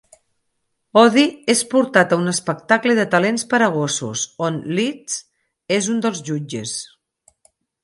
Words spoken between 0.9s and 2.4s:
Odie és portat a un